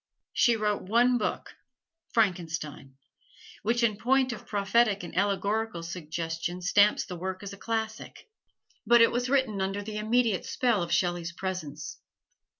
[0.33, 1.53] She wrote one book,
[2.11, 2.95] "Frankenstein,"
[3.61, 8.27] which in point of prophetic and allegorical suggestion stamps the work as classic:
[8.83, 11.99] but it was written under the immediate spell of Shelley's presence.